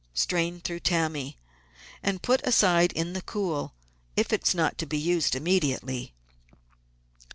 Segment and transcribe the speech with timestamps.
[0.15, 1.37] Strain through tammy,
[2.01, 3.75] and put aside in the cool
[4.17, 6.15] if it is not to be used immediately.